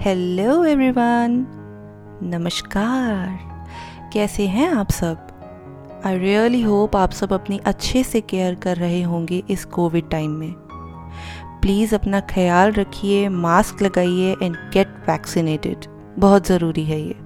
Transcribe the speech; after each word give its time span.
Hello 0.00 0.64
everyone 0.64 1.32
नमस्कार। 2.22 4.10
कैसे 4.12 4.46
हैं 4.46 4.68
आप 4.68 4.90
सब? 4.90 6.02
आई 6.06 6.18
रियली 6.18 6.60
होप 6.62 6.94
आप 6.96 7.10
सब 7.10 7.32
अपनी 7.32 7.58
अच्छे 7.58 8.02
से 8.02 8.20
केयर 8.20 8.54
कर 8.54 8.76
रहे 8.76 9.02
होंगे 9.02 9.42
इस 9.50 9.64
कोविड 9.64 10.08
टाइम 10.10 10.30
में। 10.30 10.52
प्लीज़ 11.60 11.94
अपना 11.94 12.20
ख्याल 12.20 12.72
रखिए 12.72 13.28
मास्क 13.28 13.82
लगाइए 13.82 14.36
एंड 14.42 14.56
गेट 14.72 14.94
वैक्सीनेटेड 15.08 15.84
बहुत 16.18 16.46
ज़रूरी 16.46 16.84
है 16.84 17.00
ये। 17.00 17.16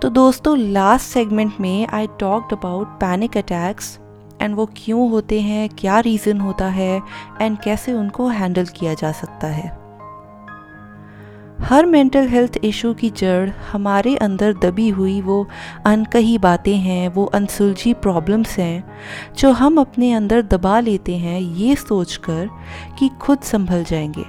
तो 0.00 0.08
दोस्तों 0.08 0.56
लास्ट 0.58 1.06
सेगमेंट 1.06 1.60
में 1.60 1.86
I 1.86 2.06
talked 2.20 2.52
about 2.52 2.88
panic 3.00 3.36
attacks 3.36 3.98
and 4.42 4.54
वो 4.54 4.66
क्यों 4.76 5.10
होते 5.10 5.40
हैं, 5.40 5.68
क्या 5.68 6.00
रीज़न 6.00 6.40
होता 6.40 6.66
है 6.66 7.00
एंड 7.40 7.58
कैसे 7.58 7.92
उनको 7.92 8.28
हैंडल 8.28 8.66
किया 8.66 8.94
जा 8.94 9.12
सकता 9.12 9.46
है। 9.46 9.81
हर 11.64 11.86
मेंटल 11.86 12.28
हेल्थ 12.28 12.58
इशू 12.64 12.94
की 12.94 13.10
जड़ 13.10 13.50
हमारे 13.72 14.16
अंदर 14.16 14.52
दबी 14.52 14.88
हुई 14.88 15.20
वो 15.20 15.48
अनकही 15.86 16.38
बातें 16.38 16.76
हैं, 16.76 17.08
वो 17.08 17.24
अनसुलझी 17.24 17.94
प्रॉब्लम्स 17.94 18.58
हैं, 18.58 18.84
जो 19.38 19.52
हम 19.52 19.80
अपने 19.80 20.12
अंदर 20.12 20.42
दबा 20.42 20.80
लेते 20.80 21.16
हैं 21.16 21.40
ये 21.40 21.76
सोचकर 21.76 22.48
कि 22.98 23.08
खुद 23.08 23.38
संभल 23.38 23.84
जाएँगे। 23.84 24.24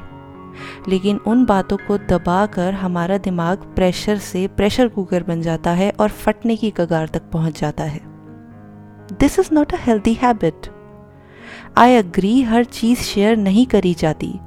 लेकिन 0.87 1.17
उन 1.17 1.45
बातों 1.45 1.77
को 1.77 1.97
दबा 1.97 2.45
कर 2.45 2.73
हमारा 2.73 3.17
दिमाग 3.17 3.57
प्रेशर 3.57 4.17
से 4.17 4.47
प्रेशर 4.47 4.87
कुकर 4.87 5.23
बन 5.23 5.41
जाता 5.41 5.71
है 5.71 5.93
और 5.99 6.09
फटने 6.09 6.55
की 6.55 6.73
कगार 6.77 7.07
तक 7.07 7.21
पहुँच 7.31 7.59
जाता 7.59 7.83
है। 7.83 8.01
This 9.19 9.39
is 9.39 9.49
not 9.53 9.73
a 9.73 9.77
healthy 9.79 10.13
habit 10.13 10.67
I 11.77 11.95
agree 11.95 12.41
हर 12.41 12.63
चीज़ 12.63 12.99
शेयर 12.99 13.37
नहीं 13.37 13.65
करी 13.65 13.93
जाती। 13.93 14.39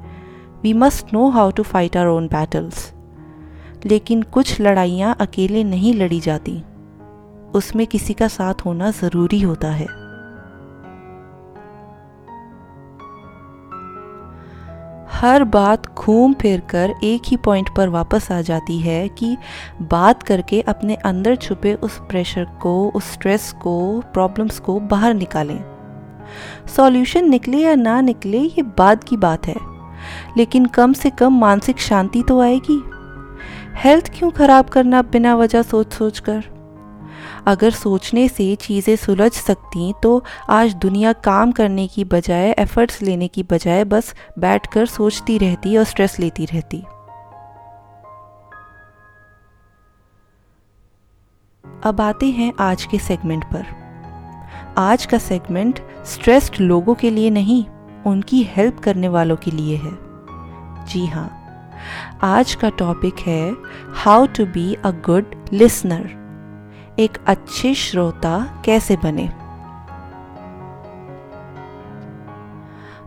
We 0.63 0.73
must 0.73 1.13
know 1.15 1.29
how 1.29 1.51
to 1.51 1.63
fight 1.63 1.97
our 1.97 2.07
own 2.07 2.27
battles 2.27 2.93
लेकिन 3.87 4.23
कुछ 4.23 4.61
लड़ाइयाँ 4.61 5.17
अकेले 5.21 5.65
नहीं 5.65 5.95
लड़ी 5.95 6.21
जाती। 6.21 6.63
उसमें 7.55 7.87
किसी 7.87 8.15
का 8.15 8.29
साथ 8.29 8.55
होना 8.65 8.91
ज़रूरी 8.91 9.41
होता 9.41 9.71
है। 9.71 9.87
हर 15.11 15.45
बात 15.45 15.87
घूम 15.95 16.35
फिर 16.35 16.61
कर 16.61 16.95
एक 17.05 17.23
ही 17.27 17.37
पॉइंट 17.37 17.69
पर 17.77 17.89
वापस 17.89 18.33
आ 18.33 18.41
जाती 18.41 18.79
है 18.79 19.09
कि 19.09 19.37
बात 19.83 20.23
करके 20.23 20.61
अपने 20.61 20.95
अंदर 20.95 21.37
छुपे 21.37 21.75
उस 21.75 21.99
प्रेशर 21.99 22.45
को, 22.63 22.89
उस 22.89 23.13
स्ट्रेस 23.13 23.53
को 23.63 24.01
प्रॉब्लम्स 24.01 24.59
को 24.59 24.81
बाहर 24.81 25.15
निकालें। 25.15 25.59
सॉल्यूशन 26.67 27.29
निकले 27.29 27.59
या 27.59 27.75
ना 27.75 28.01
निकले, 28.01 28.39
ये 28.39 28.63
बाद 28.63 29.05
की 29.05 29.17
बात 29.17 29.47
है। 29.47 29.76
लेकिन 30.37 30.67
कम 30.67 30.93
से 30.93 31.11
कम 31.11 31.39
मानसिक 31.39 31.79
शांति 31.79 32.23
तो 32.23 32.41
आएगी। 32.41 32.83
हेल्थ 33.75 34.11
क्यों 34.19 34.31
खराब 34.31 34.69
करना 34.69 35.03
बिना 35.03 35.35
वजह 35.37 35.63
सोच 35.63 35.93
सोच 35.93 36.19
कर 36.19 36.45
अगर 37.47 37.71
सोचने 37.71 38.27
से 38.29 38.55
चीज़ें 38.55 38.95
सुलझ 38.97 39.31
सकती 39.33 39.93
तो 40.03 40.23
आज 40.49 40.75
दुनिया 40.75 41.13
काम 41.13 41.53
करने 41.53 41.87
की 41.87 42.05
बजाय 42.05 42.55
एफर्ट्स 42.59 43.03
लेने 43.03 43.29
की 43.29 43.43
बजाय 43.43 43.85
बस 43.85 44.15
बैठकर 44.39 44.87
सोचती 44.87 45.39
रहती 45.39 45.77
और 45.77 45.85
स्ट्रेस 45.85 46.19
लेती 46.21 46.45
रहती। 46.45 46.79
अब 51.65 52.01
आते 52.01 52.27
हैं 52.27 52.53
आज 52.61 52.85
के 52.85 52.99
सेगमेंट 52.99 53.45
पर। 53.45 53.65
आज 54.79 55.07
का 55.07 55.19
सेगमेंट 55.19 55.81
स्ट्रेस्ड 56.07 56.61
लोगों 56.61 56.95
के 56.95 57.11
लिए 57.11 57.31
नहीं, 57.31 57.65
उनकी 58.07 58.43
हेल्प 58.43 58.79
करने 58.79 59.09
वालों 59.09 59.37
के 59.37 59.51
लिए 59.51 59.77
है। 59.77 60.06
जी 60.89 61.07
हाँ। 61.07 61.43
आज 62.23 62.55
का 62.55 62.69
टॉपिक 62.69 63.19
है 63.19 63.57
how 63.95 64.27
to 64.27 64.47
be 64.47 64.75
a 64.75 64.91
good 64.91 65.25
listener 65.53 66.97
एक 66.99 67.19
अच्छे 67.27 67.75
श्रोता 67.75 68.63
कैसे 68.65 68.97
बने? 68.97 69.29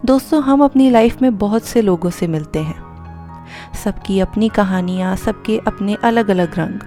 दोस्तों, 0.06 0.44
हम 0.44 0.64
अपनी 0.64 0.90
लाइफ 0.90 1.22
में 1.22 1.38
बहुत 1.38 1.64
से 1.64 1.82
लोगों 1.82 2.10
से 2.10 2.28
मिलते 2.28 2.60
हैं। 2.60 2.90
सबकी 3.84 4.20
अपनी 4.20 4.50
कहानियाँ, 4.50 5.16
सबके 5.16 5.58
अपने 5.58 5.96
अलग 6.04 6.30
अलग 6.30 6.60
रंग। 6.60 6.80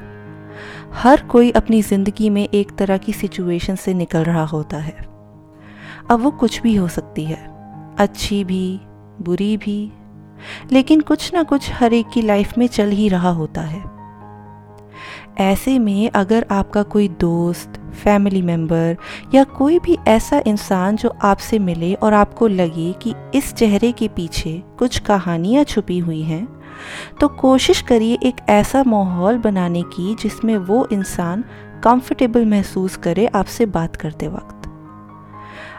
हर 0.94 1.22
कोई 1.22 1.50
अपनी 1.50 1.82
ज़िंदगी 1.82 2.30
में 2.30 2.48
एक 2.48 2.76
तरह 2.76 2.96
की 2.96 3.12
सिचुएशन 3.12 3.76
से 3.76 3.94
निकल 3.94 4.24
रहा 4.24 4.44
होता 4.44 4.76
है। 4.76 4.96
अब 6.10 6.20
वो 6.20 6.30
कुछ 6.30 6.62
भी 6.62 6.74
हो 6.74 6.88
सकती 6.88 7.24
है। 7.24 7.50
अच्छी 7.98 8.44
भी, 8.44 8.80
बुरी 9.22 9.56
भी 9.56 9.92
लेकिन 10.72 11.00
कुछ 11.00 11.34
ना 11.34 11.42
कुछ 11.42 11.72
हर 11.72 11.92
एक 11.92 12.06
की 12.14 12.22
लाइफ 12.22 12.58
में 12.58 12.66
चल 12.66 12.90
ही 12.90 13.08
रहा 13.08 13.30
होता 13.30 13.60
है। 13.60 13.92
ऐसे 15.38 15.78
में 15.78 16.10
अगर 16.10 16.46
आपका 16.50 16.82
कोई 16.82 17.08
दोस्त 17.08 17.80
फैमिली 18.04 18.42
मेंबर 18.42 18.96
या 19.34 19.44
कोई 19.44 19.78
भी 19.78 19.98
ऐसा 20.08 20.42
इंसान 20.46 20.96
जो 20.96 21.14
आपसे 21.22 21.58
मिले 21.58 21.94
और 21.94 22.14
आपको 22.14 22.46
लगे 22.46 22.92
कि 22.92 23.14
इस 23.34 23.52
चेहरे 23.52 23.92
के 23.92 24.08
पीछे 24.08 24.62
कुछ 24.78 24.98
कहानियाँ 24.98 25.64
छुपी 25.64 25.98
हुई 25.98 26.22
हैं 26.22 26.62
तो 27.20 27.28
कोशिश 27.28 27.80
करिए 27.80 28.18
एक 28.22 28.36
ऐसा 28.48 28.84
माहौल 28.84 29.38
बनाने 29.38 29.82
की 29.82 30.14
जिसमें 30.14 30.56
वो 30.56 30.88
इंसान 30.92 31.44
कंफर्टेबल 31.84 32.46
महसूस 32.46 32.96
करे 32.96 33.26
आपसे 33.26 33.66
बात 33.66 33.96
करते 33.96 34.28
वक्त। 34.28 34.61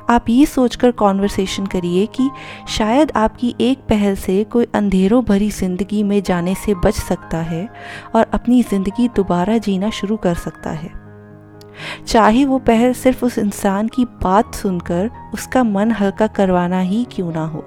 आप 0.09 0.25
ये 0.29 0.45
सोचकर 0.45 0.91
कॉन्वर्सेशन 0.91 1.65
करिए 1.65 2.05
कि 2.15 2.29
शायद 2.69 3.11
आपकी 3.15 3.55
एक 3.61 3.79
पहल 3.79 4.15
से 4.15 4.43
कोई 4.43 4.67
अंधेरों 4.75 5.23
भरी 5.25 5.49
ज़िंदगी 5.49 6.03
में 6.03 6.21
जाने 6.23 6.55
से 6.55 6.73
बच 6.75 6.93
सकता 6.93 7.37
है 7.37 7.67
और 8.15 8.25
अपनी 8.33 8.61
ज़िंदगी 8.63 9.07
दोबारा 9.07 9.57
जीना 9.57 9.89
शुरू 9.89 10.17
कर 10.17 10.35
सकता 10.35 10.69
है। 10.69 10.91
चाहे 12.07 12.45
वो 12.45 12.59
पहल 12.59 12.93
सिर्फ़ 12.93 13.25
उस 13.25 13.37
इंसान 13.37 13.87
की 13.87 14.05
बात 14.23 14.55
सुनकर 14.55 15.09
उसका 15.33 15.63
मन 15.63 15.91
हल्का 15.91 16.27
करवाना 16.27 16.79
ही 16.79 17.05
क्यों 17.11 17.31
ना 17.31 17.45
हो। 17.45 17.63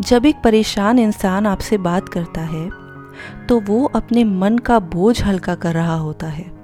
जब 0.00 0.26
एक 0.26 0.36
परेशान 0.44 0.98
इंसान 0.98 1.46
आपसे 1.46 1.78
बात 1.78 2.08
करता 2.08 2.40
है 2.40 2.68
तो 3.46 3.60
वो 3.60 3.84
अपने 3.96 4.24
मन 4.24 4.58
का 4.58 4.78
बोझ 4.78 5.22
हल्का 5.22 5.54
कर 5.54 5.74
रहा 5.74 5.94
होता 5.94 6.26
है। 6.26 6.57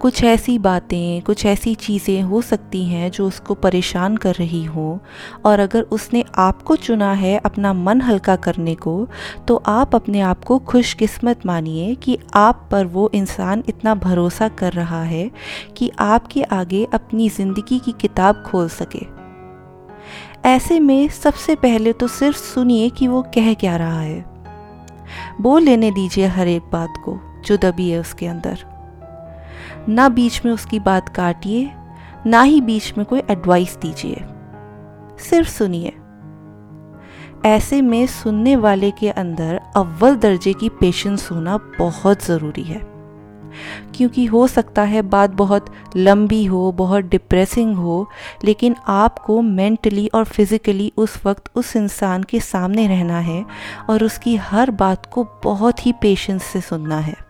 कुछ 0.00 0.22
ऐसी 0.24 0.58
बातें, 0.58 1.22
कुछ 1.22 1.44
ऐसी 1.46 1.74
चीज़ें 1.74 2.22
हो 2.22 2.40
सकती 2.42 2.84
हैं 2.84 3.10
जो 3.10 3.26
उसको 3.26 3.54
परेशान 3.56 4.16
कर 4.16 4.34
रही 4.34 4.64
हो। 4.64 4.98
और 5.44 5.60
अगर 5.60 5.82
उसने 5.82 6.24
आपको 6.38 6.76
चुना 6.76 7.12
है 7.12 7.36
अपना 7.38 7.72
मन 7.72 8.00
हल्का 8.00 8.36
करने 8.38 8.74
को 8.76 9.06
तो 9.48 9.56
आप 9.66 9.94
अपने 9.94 10.20
आप 10.20 10.44
को 10.44 10.58
खुशकिस्मत 10.58 11.46
मानिए 11.46 11.94
कि 11.94 12.18
आप 12.34 12.68
पर 12.70 12.86
वो 12.86 13.10
इंसान 13.14 13.64
इतना 13.68 13.94
भरोसा 13.94 14.48
कर 14.50 14.72
रहा 14.72 15.02
है 15.02 15.30
कि 15.76 15.90
आपके 16.00 16.42
आगे 16.42 16.84
अपनी 16.94 17.28
ज़िंदगी 17.28 17.78
की 17.78 17.92
किताब 17.92 18.42
खोल 18.46 18.68
सके। 18.70 19.06
ऐसे 20.48 20.78
में 20.80 21.08
सबसे 21.08 21.54
पहले 21.56 21.92
तो 21.92 22.08
सिर्फ़ 22.08 22.36
सुनिए 22.36 22.88
कि 22.90 23.06
वो 23.08 23.22
कह 23.34 23.52
क्या 23.54 23.76
रहा 23.76 24.00
है। 24.00 24.24
बोल 25.40 25.62
लेने 25.62 25.90
दीजिए 25.90 26.26
हर 26.26 26.48
एक 26.48 26.62
बात 26.72 26.94
को 27.04 27.18
जो 27.46 27.56
दबी 27.56 27.88
है 27.90 27.98
उसके 28.00 28.26
अंदर। 28.26 28.64
ना 29.88 30.08
बीच 30.08 30.44
में 30.44 30.52
उसकी 30.52 30.80
बात 30.80 31.08
काटिए, 31.08 31.70
ना 32.26 32.42
ही 32.42 32.60
बीच 32.60 32.94
में 32.98 33.06
कोई 33.06 33.22
एडवाइस 33.30 33.76
दीजिए। 33.76 34.24
सिर्फ़ 35.18 35.48
सुनिए। 35.48 35.92
ऐसे 37.48 37.82
में 37.82 38.06
सुनने 38.06 38.56
वाले 38.56 38.90
के 38.90 39.10
अंदर 39.10 39.60
अव्वल 39.76 40.16
दर्जे 40.16 40.52
की 40.52 40.68
पेशेंस 40.68 41.28
होना 41.30 41.56
बहुत 41.78 42.24
ज़रूरी 42.24 42.62
है। 42.62 42.94
क्योंकि 43.94 44.24
हो 44.24 44.46
सकता 44.46 44.82
है 44.82 45.02
बात 45.02 45.30
बहुत 45.30 45.66
लंबी 45.96 46.44
हो, 46.44 46.72
बहुत 46.72 47.04
डिप्रेसिंग 47.04 47.76
हो, 47.76 48.08
लेकिन 48.44 48.76
आपको 48.88 49.42
मेंटली 49.42 50.10
और 50.14 50.24
फिज़िकली 50.24 50.92
उस 50.96 51.26
वक्त 51.26 51.44
उस 51.54 51.76
इंसान 51.76 52.22
के 52.22 52.40
सामने 52.40 52.86
रहना 52.86 53.18
है 53.18 53.44
और 53.90 54.04
उसकी 54.04 54.36
हर 54.36 54.70
बात 54.70 55.06
को 55.06 55.28
बहुत 55.44 55.86
ही 55.86 55.92
पेशेंस 55.92 56.42
से 56.42 56.60
सुनना 56.60 56.98
है। 56.98 57.23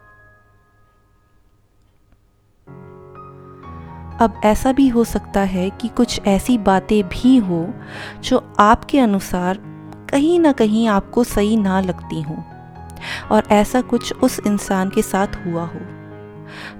अब 4.21 4.41
ऐसा 4.45 4.73
भी 4.73 4.89
हो 4.89 5.05
सकता 5.05 5.41
है 5.41 5.69
कि 5.71 5.89
कुछ 5.89 6.21
ऐसी 6.27 6.59
बातें 6.59 7.03
भी 7.09 7.37
हो 7.37 7.67
जो 8.25 8.43
आपके 8.61 8.99
अनुसार 8.99 9.59
कहीं 10.11 10.39
ना 10.39 10.53
कहीं 10.53 10.87
आपको 10.89 11.25
सही 11.25 11.57
ना 11.57 11.81
लगती 11.81 12.23
हों, 12.23 12.37
और 13.31 13.49
ऐसा 13.51 13.81
कुछ 13.81 14.13
उस 14.13 14.41
इंसान 14.47 14.91
के 14.91 15.03
साथ 15.03 15.37
हुआ 15.47 15.65
हो। 15.65 15.81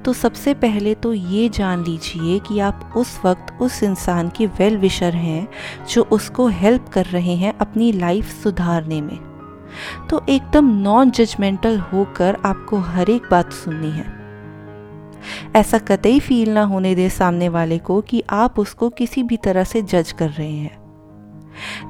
तो 0.05 0.13
सबसे 0.13 0.55
पहले 0.55 0.95
तो 0.95 1.13
ये 1.13 1.49
जान 1.49 1.85
लीजिए 1.85 2.39
कि 2.39 2.59
आप 2.61 2.93
उस 2.97 3.21
वक्त 3.25 3.57
उस 3.61 3.83
इंसान 3.83 4.29
के 4.29 4.47
वेल 4.47 4.77
विशर 4.79 5.15
हैं 5.15 5.49
जो 5.91 6.03
उसको 6.03 6.47
हेल्प 6.49 6.89
कर 6.89 7.05
रहे 7.05 7.35
हैं 7.35 7.57
अपनी 7.59 7.93
लाइफ 7.93 8.43
सुधारने 8.43 9.01
में। 9.01 9.19
तो 10.11 10.23
एकदम 10.29 10.69
नॉन 10.81 11.11
जजमेंटल 11.11 11.79
होकर 11.83 12.37
आपको 12.45 12.79
हर 12.79 13.11
एक 13.11 13.29
बात 13.31 13.53
सुननी 13.53 13.91
है। 13.91 14.14
ऐसा 15.57 15.79
कतई 15.79 16.21
फील 16.21 16.51
ना 16.51 16.63
होने 16.63 16.95
दे 16.95 17.09
सामने 17.09 17.49
वाले 17.49 17.79
को 17.79 18.01
कि 18.01 18.23
आप 18.31 18.59
उसको 18.59 18.89
किसी 18.89 19.23
भी 19.23 19.37
तरह 19.37 19.65
से 19.65 19.83
जज 19.83 20.13
कर 20.13 20.31
रहे 20.31 20.53
हैं। 20.53 20.85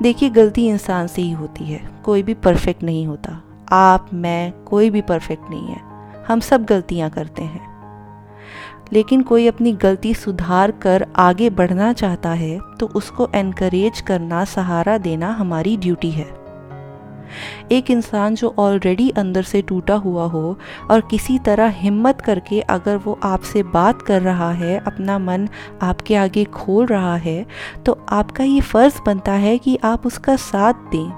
देखिए, 0.03 0.31
गलती 0.31 0.69
इंसान 0.69 1.07
से 1.07 1.23
ही 1.23 1.33
होती 1.33 1.65
है। 1.65 1.91
कोई 2.05 2.23
भी 2.23 2.35
परफेक्ट 2.35 2.83
नहीं 2.83 3.07
होता। 3.07 3.43
आप, 3.73 4.11
मैं, 4.15 4.53
कोई 4.53 4.91
भी 4.91 5.01
परफेक्ट 5.01 5.51
नहीं 5.51 5.67
है। 5.67 5.81
हम 6.29 6.41
सब 6.41 6.65
गलतियाँ 6.65 7.11
करते 7.11 7.43
हैं। 7.43 7.75
लेकिन 8.93 9.23
कोई 9.23 9.47
अपनी 9.47 9.73
गलती 9.73 10.15
सुधार 10.15 10.71
कर 10.71 11.07
आगे 11.17 11.51
बढ़ना 11.51 11.93
चाहता 11.93 12.31
है 12.31 12.61
तो 12.81 12.87
उसको 12.87 13.29
एनकरेज 13.35 14.01
करना, 14.01 14.45
सहारा 14.45 14.99
देना 14.99 15.33
हमारी 15.33 15.77
ड्यूटी 15.77 16.11
है। 16.11 16.44
एक 17.73 17.91
इंसान 17.91 18.35
जो 18.35 18.55
ऑलरेडी 18.59 19.09
अंदर 19.11 19.43
से 19.43 19.63
टूटा 19.63 19.95
हुआ 19.97 20.25
हो 20.25 20.59
और 20.91 21.01
किसी 21.01 21.39
तरह 21.39 21.69
हिम्मत 21.77 22.21
करके 22.21 22.61
अगर 22.61 22.97
वो 22.97 23.19
आपसे 23.25 23.63
बात 23.63 24.03
कर 24.03 24.23
रहा 24.23 24.51
है, 24.51 24.79
अपना 24.79 25.19
मन 25.19 25.49
आपके 25.83 26.15
आगे 26.17 26.45
खोल 26.45 26.87
रहा 26.87 27.17
है 27.17 27.45
तो 27.87 27.99
आपका 28.09 28.45
ये 28.45 28.61
फ़र्ज़ 28.61 29.01
बनता 29.07 29.33
है 29.33 29.59
कि 29.59 29.79
आप 29.85 30.07
उसका 30.07 30.37
साथ 30.37 30.91
दें 30.93 31.11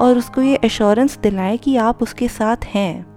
और 0.00 0.18
उसको 0.18 0.42
ये 0.42 0.58
एश्योरेंस 0.64 1.18
दिलाएँ 1.18 1.56
कि 1.58 1.76
आप 1.76 2.02
उसके 2.02 2.28
साथ 2.28 2.64
हैं। 2.64 3.10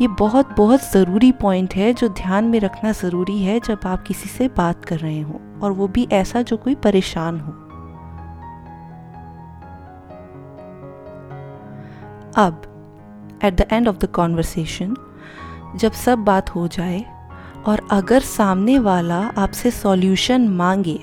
ये 0.00 0.08
बहुत 0.08 0.48
बहुत 0.56 0.92
ज़रूरी 0.92 1.30
पॉइंट 1.32 1.74
है 1.74 1.92
जो 1.94 2.08
ध्यान 2.08 2.44
में 2.44 2.58
रखना 2.60 2.92
ज़रूरी 2.92 3.42
है 3.42 3.58
जब 3.60 3.80
आप 3.86 4.02
किसी 4.02 4.28
से 4.28 4.48
बात 4.48 4.84
कर 4.84 4.98
रहे 4.98 5.20
हो 5.20 5.40
और 5.62 5.72
वो 5.72 5.88
भी 5.88 6.06
ऐसा 6.12 6.42
जो 6.42 6.56
कोई 6.56 6.74
परेशान 6.74 7.40
हो। 7.40 7.52
अब 12.36 13.40
at 13.44 13.54
the 13.54 13.66
end 13.72 13.88
of 13.88 13.96
the 13.96 14.06
conversation 14.06 14.94
जब 15.76 15.92
सब 15.94 16.18
बात 16.18 16.50
हो 16.50 16.66
जाए, 16.68 17.04
और 17.66 17.80
अगर 17.90 18.20
सामने 18.20 18.78
वाला 18.78 19.18
आपसे 19.38 19.70
सॉल्यूशन 19.70 20.48
मांगे, 20.48 20.98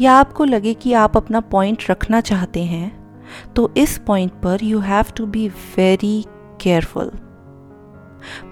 या 0.00 0.12
आपको 0.12 0.44
लगे 0.44 0.74
कि 0.74 0.92
आप 0.92 1.16
अपना 1.16 1.40
पॉइंट 1.40 1.84
रखना 1.90 2.20
चाहते 2.20 2.62
हैं 2.64 2.90
तो 3.54 3.70
इस 3.76 3.98
पॉइंट 3.98 4.32
पर 4.42 4.64
you 4.64 4.78
have 4.80 5.12
to 5.16 5.26
be 5.26 5.48
very 5.48 6.24
careful 6.60 7.10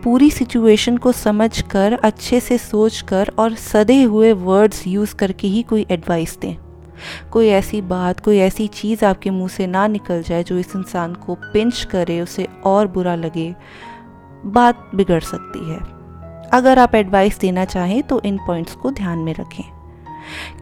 पूरी 0.05 0.31
सिचुएशन 0.31 0.97
को 0.97 1.13
समझ 1.13 1.63
कर 1.63 1.99
अच्छे 2.05 2.41
से 2.41 2.59
सोच 2.59 3.01
कर 3.01 3.31
और 3.39 3.55
सदे 3.55 4.03
हुए 4.03 4.33
वर्ड्स 4.33 4.87
यूज़ 4.87 5.15
करके 5.15 5.49
ही 5.49 5.63
कोई 5.63 5.87
एडवाइस 5.91 6.39
दें। 6.39 6.57
कोई 7.33 7.49
ऐसी 7.49 7.81
बात, 7.83 8.21
कोई 8.21 8.39
ऐसी 8.39 8.67
चीज़ 8.67 9.05
आपके 9.05 9.31
मुँह 9.31 9.49
से 9.49 9.67
ना 9.67 9.87
निकल 9.87 10.23
जाए 10.23 10.43
जो 10.43 10.59
इस 10.59 10.75
इंसान 10.77 11.15
को 11.17 11.35
पिंच 11.53 11.85
करे, 11.85 12.21
उसे 12.21 12.49
और 12.65 12.87
बुरा 12.87 13.15
लगे, 13.15 13.55
बात 14.47 14.91
बिगड़ 14.95 15.21
सकती 15.21 15.71
है। 15.71 15.79
अगर 16.53 16.79
आप 16.79 16.95
एडवाइस 16.95 17.39
देना 17.39 17.65
चाहें 17.65 18.03
तो 18.03 18.21
इन 18.25 18.37
पॉइंट्स 18.39 18.75
को 18.75 18.91
ध्यान 18.91 19.19
में 19.19 19.33
रखें। 19.35 19.65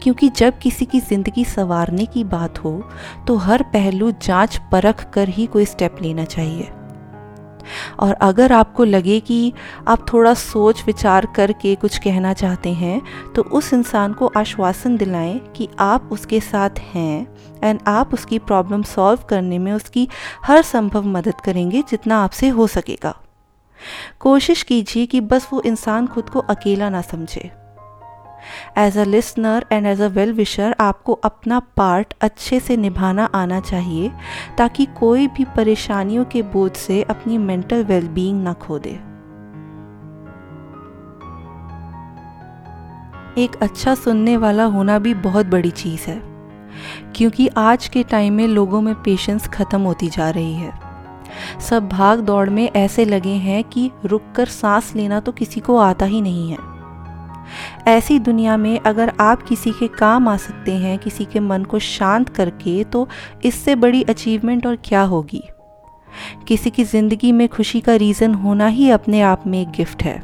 क्योंकि 0.03 0.29
जब 0.29 0.57
किसी 0.59 0.85
की 0.85 0.99
ज़िंदगी 0.99 1.43
संवारने 1.45 2.05
की 2.05 2.23
बात 2.23 2.57
हो 2.59 2.71
तो 3.27 3.35
हर 3.35 3.63
पहलू 3.63 4.11
जाँच 4.21 4.59
परख 4.71 5.09
कर 5.13 5.29
ही 5.29 5.45
कोई 5.45 5.65
स्टेप 5.65 5.95
लेना 6.01 6.25
चाहिए। 6.25 6.69
और 7.99 8.13
अगर 8.13 8.51
आपको 8.51 8.83
लगे 8.83 9.19
कि 9.19 9.53
आप 9.87 10.05
थोड़ा 10.13 10.33
सोच 10.33 10.83
विचार 10.85 11.25
करके 11.25 11.75
कुछ 11.75 11.97
कहना 11.97 12.33
चाहते 12.33 12.73
हैं 12.73 13.01
तो 13.33 13.41
उस 13.41 13.73
इंसान 13.73 14.13
को 14.13 14.31
आश्वासन 14.37 14.97
दिलाएँ 14.97 15.39
कि 15.55 15.69
आप 15.79 16.09
उसके 16.11 16.39
साथ 16.39 16.79
हैं 16.79 17.27
एंड 17.63 17.79
आप 17.87 18.13
उसकी 18.13 18.39
प्रॉब्लम 18.39 18.83
सॉल्व 18.83 19.19
करने 19.29 19.59
में 19.59 19.73
उसकी 19.73 20.07
हर 20.45 20.61
संभव 20.61 21.05
मदद 21.07 21.41
करेंगे 21.45 21.81
जितना 21.81 22.23
आपसे 22.23 22.49
हो 22.49 22.67
सकेगा। 22.67 23.15
कोशिश 24.19 24.63
कीजिए 24.63 25.05
कि 25.05 25.21
बस 25.21 25.47
वो 25.53 25.61
इंसान 25.61 26.07
खुद 26.07 26.29
को 26.29 26.39
अकेला 26.39 26.89
ना 26.89 27.01
समझे। 27.01 27.51
As 28.77 28.97
a 28.97 29.03
listener 29.05 29.65
and 29.71 29.85
as 29.87 30.01
a 30.01 30.07
well 30.09 30.33
wisher 30.33 30.75
आपको 30.81 31.13
अपना 31.23 31.59
पार्ट 31.77 32.13
अच्छे 32.21 32.59
से 32.59 32.77
निभाना 32.77 33.25
आना 33.35 33.59
चाहिए, 33.61 34.11
ताकि 34.57 34.85
कोई 34.97 35.27
भी 35.27 35.45
परेशानियों 35.55 36.25
के 36.25 36.41
बोझ 36.43 36.71
से 36.73 37.01
अपनी 37.03 37.37
मेंटल 37.39 37.83
वेलबींग 37.83 38.43
ना 38.43 38.53
खो 38.55 38.79
दे 38.79 38.99
एक 43.37 43.55
अच्छा 43.61 43.93
सुनने 43.95 44.35
वाला 44.37 44.63
होना 44.65 44.97
भी 44.99 45.13
बहुत 45.13 45.45
बड़ी 45.45 45.71
चीज़ 45.71 46.09
है, 46.09 46.19
क्योंकि 47.15 47.47
आज 47.57 47.87
के 47.87 48.03
टाइम 48.03 48.33
में 48.33 48.47
लोगों 48.47 48.81
में 48.81 48.93
पेशेंस 48.95 49.47
ख़त्म 49.47 49.81
होती 49.81 50.07
जा 50.09 50.29
रही 50.29 50.53
है। 50.53 50.71
सब 51.61 51.87
भाग 51.89 52.19
दौड़ 52.19 52.49
में 52.49 52.69
ऐसे 52.71 53.05
लगे 53.05 53.33
हैं 53.41 53.63
कि 53.63 53.89
रुककर 54.05 54.47
सांस 54.47 54.93
लेना 54.95 55.19
तो 55.19 55.31
किसी 55.31 55.59
को 55.59 55.77
आता 55.77 56.05
ही 56.05 56.21
नहीं 56.21 56.49
है। 56.51 56.57
ऐसी 57.87 58.19
दुनिया 58.19 58.57
में 58.57 58.79
अगर 58.79 59.11
आप 59.19 59.43
किसी 59.43 59.71
के 59.71 59.87
काम 59.87 60.27
आ 60.27 60.35
सकते 60.37 60.71
हैं, 60.71 60.97
किसी 60.99 61.25
के 61.25 61.39
मन 61.39 61.63
को 61.63 61.79
शांत 61.79 62.29
करके 62.29 62.83
तो 62.83 63.07
इससे 63.45 63.75
बड़ी 63.75 64.03
अचीवमेंट 64.03 64.67
और 64.67 64.77
क्या 64.85 65.01
होगी? 65.03 65.43
किसी 66.47 66.69
की 66.69 66.83
ज़िंदगी 66.83 67.31
में 67.31 67.47
खुशी 67.49 67.81
का 67.81 67.95
रीज़न 67.95 68.33
होना 68.33 68.67
ही 68.67 68.89
अपने 68.89 69.21
आप 69.21 69.43
में 69.47 69.61
एक 69.61 69.71
गिफ्ट 69.71 70.03
है। 70.03 70.17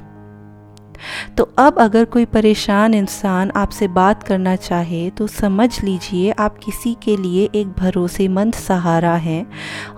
तो 1.38 1.44
अब 1.58 1.80
अगर 1.80 2.06
कोई 2.06 2.26
परेशान 2.26 2.94
इंसान 2.94 3.52
आपसे 3.56 3.88
बात 3.88 4.24
करना 4.24 4.56
चाहे 4.56 5.10
तो 5.10 5.28
समझ 5.28 5.84
लीजिए 5.84 6.32
आप 6.32 6.58
किसी 6.58 6.96
के 7.04 7.16
लिए 7.18 7.50
एक 7.56 7.68
भरोसेमंद 7.68 8.54
सहारा 8.54 9.16
हैं 9.16 9.46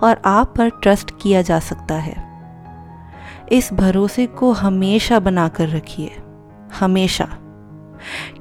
और 0.03 0.21
आप 0.25 0.53
पर 0.57 0.69
ट्रस्ट 0.73 1.11
किया 1.21 1.41
जा 1.41 1.59
सकता 1.59 1.95
है। 1.95 2.15
इस 3.51 3.73
भरोसे 3.73 4.25
को 4.25 4.51
हमेशा 4.51 5.19
बनाकर 5.19 5.69
रखिए। 5.69 6.15
हमेशा। 6.79 7.29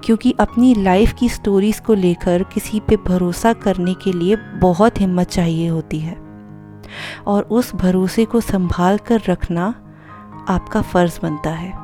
क्योंकि 0.05 0.35
अपनी 0.41 0.75
लाइफ 0.75 1.13
की 1.13 1.29
स्टोरीज 1.29 1.81
को 1.81 1.95
लेकर 1.95 2.43
किसी 2.43 2.81
पे 2.81 2.97
भरोसा 2.97 3.53
करने 3.53 3.95
के 3.95 4.13
लिए 4.13 4.37
बहुत 4.37 5.01
हिम्मत 5.01 5.29
चाहिए 5.29 5.69
होती 5.69 5.99
है। 5.99 6.17
और 7.27 7.43
उस 7.43 7.75
भरोसे 7.75 8.25
को 8.25 8.41
संभाल 8.41 8.99
कर 8.99 9.21
रखना 9.29 9.67
आपका 10.49 10.83
फ़र्ज़ 10.83 11.21
बनता 11.23 11.51
है। 11.51 11.83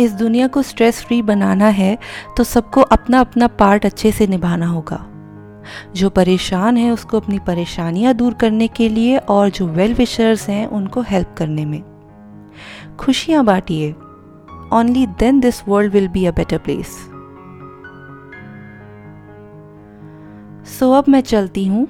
इस 0.00 0.12
दुनिया 0.12 0.46
को 0.46 0.62
स्ट्रेस 0.62 1.04
फ्री 1.04 1.22
बनाना 1.22 1.66
है 1.66 1.98
तो 2.36 2.44
सबको 2.44 2.80
अपना 2.80 3.20
अपना 3.20 3.46
पार्ट 3.46 3.86
अच्छे 3.86 4.12
से 4.12 4.26
निभाना 4.26 4.66
होगा। 4.66 5.06
जो 5.94 6.10
परेशान 6.10 6.76
है 6.76 6.90
उसको 6.90 7.20
अपनी 7.20 7.38
परेशानियाँ 7.38 8.14
दूर 8.14 8.34
करने 8.34 8.68
के 8.68 8.88
लिए 8.88 9.16
और 9.18 9.50
जो 9.50 9.66
वेल 9.68 9.94
विशर्स 9.94 10.48
हैं 10.48 10.66
उनको 10.68 11.00
हेल्प 11.00 11.34
करने 11.38 11.64
में। 11.64 11.82
खुशियाँ 13.00 13.44
बांटिए। 13.44 13.92
Only 14.72 15.06
then 15.20 15.40
this 15.40 15.62
world 15.68 15.92
will 15.92 16.08
be 16.08 16.24
a 16.26 16.30
better 16.30 16.58
place 16.58 16.98
so 20.70 20.90
अब 20.92 21.04
मैं 21.08 21.20
चलती 21.20 21.66
हूँ। 21.66 21.86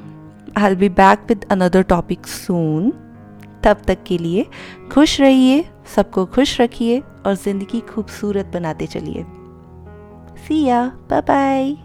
I 0.58 0.74
be 0.74 0.88
back 0.88 1.24
with 1.28 1.44
another 1.50 1.82
topic 1.82 2.26
soon 2.26 2.90
तब 3.64 3.82
तक 3.86 4.02
के 4.02 4.18
लिए 4.18 4.46
खुश 4.92 5.20
रहिए, 5.20 5.64
सबको 5.96 6.24
खुश 6.26 6.60
रखिए 6.60 6.98
और 7.26 7.34
ज़िंदगी 7.34 7.80
खूबसूरत 7.88 8.50
बनाते 8.54 8.86
चलिए। 8.86 9.24
सी 10.46 10.62
या 10.64 10.84
बाय 11.10 11.20
बाय 11.20 11.76